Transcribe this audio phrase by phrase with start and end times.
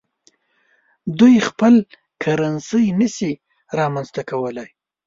[1.19, 1.73] دوی خپل
[2.21, 3.31] کرنسي نشي
[3.79, 4.69] رامنځته کولای.